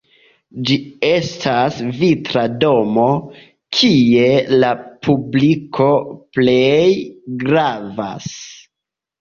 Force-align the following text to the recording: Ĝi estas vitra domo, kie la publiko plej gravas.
Ĝi 0.67 0.75
estas 1.09 1.75
vitra 1.97 2.45
domo, 2.63 3.05
kie 3.81 4.25
la 4.65 4.73
publiko 5.09 5.91
plej 6.39 6.89
gravas. 7.45 8.29